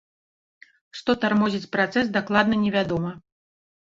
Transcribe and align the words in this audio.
Што 1.01 1.11
тармозіць 1.25 1.71
працэс, 1.75 2.05
дакладна 2.19 2.55
невядома. 2.67 3.11